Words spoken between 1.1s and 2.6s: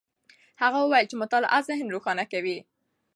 چې مطالعه ذهن روښانه کوي.